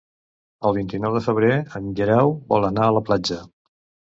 El 0.69 0.73
vint-i-nou 0.77 1.17
de 1.17 1.21
febrer 1.27 1.51
en 1.81 1.91
Guerau 2.01 2.35
vol 2.55 2.67
anar 2.71 2.89
a 2.89 2.97
la 2.99 3.07
platja. 3.11 3.39